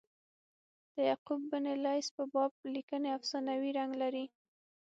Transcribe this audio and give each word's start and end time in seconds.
د 0.93 0.95
یعقوب 1.09 1.41
بن 1.51 1.65
لیث 1.85 2.07
په 2.15 2.23
باب 2.33 2.51
لیکني 2.75 3.09
افسانوي 3.17 3.71
رنګ 3.79 3.91
لري. 4.01 4.25